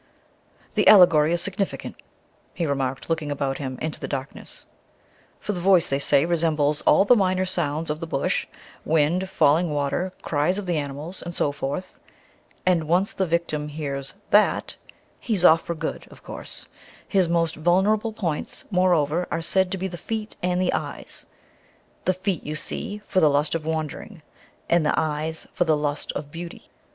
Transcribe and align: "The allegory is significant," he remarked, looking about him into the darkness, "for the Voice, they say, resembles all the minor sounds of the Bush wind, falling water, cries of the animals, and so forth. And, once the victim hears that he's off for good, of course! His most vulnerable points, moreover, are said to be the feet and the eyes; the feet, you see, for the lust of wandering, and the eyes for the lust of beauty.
"The 0.73 0.87
allegory 0.87 1.31
is 1.31 1.43
significant," 1.43 1.95
he 2.55 2.65
remarked, 2.65 3.07
looking 3.07 3.29
about 3.29 3.59
him 3.59 3.77
into 3.79 3.99
the 3.99 4.07
darkness, 4.07 4.65
"for 5.39 5.53
the 5.53 5.61
Voice, 5.61 5.89
they 5.89 5.99
say, 5.99 6.25
resembles 6.25 6.81
all 6.87 7.05
the 7.05 7.15
minor 7.15 7.45
sounds 7.45 7.91
of 7.91 7.99
the 7.99 8.07
Bush 8.07 8.47
wind, 8.83 9.29
falling 9.29 9.69
water, 9.71 10.11
cries 10.23 10.57
of 10.57 10.65
the 10.65 10.77
animals, 10.79 11.21
and 11.21 11.35
so 11.35 11.51
forth. 11.51 11.99
And, 12.65 12.85
once 12.87 13.13
the 13.13 13.27
victim 13.27 13.67
hears 13.67 14.15
that 14.31 14.75
he's 15.19 15.45
off 15.45 15.61
for 15.61 15.75
good, 15.75 16.07
of 16.09 16.23
course! 16.23 16.65
His 17.07 17.29
most 17.29 17.55
vulnerable 17.55 18.11
points, 18.11 18.65
moreover, 18.71 19.27
are 19.29 19.43
said 19.43 19.69
to 19.71 19.77
be 19.77 19.87
the 19.87 19.99
feet 19.99 20.35
and 20.41 20.59
the 20.59 20.73
eyes; 20.73 21.27
the 22.05 22.13
feet, 22.15 22.43
you 22.43 22.55
see, 22.55 23.03
for 23.05 23.19
the 23.19 23.29
lust 23.29 23.53
of 23.53 23.67
wandering, 23.67 24.23
and 24.67 24.83
the 24.83 24.99
eyes 24.99 25.47
for 25.53 25.63
the 25.65 25.77
lust 25.77 26.11
of 26.13 26.31
beauty. 26.31 26.71